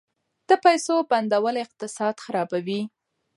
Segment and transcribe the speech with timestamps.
[0.49, 2.81] د پیسو بندول اقتصاد خرابوي.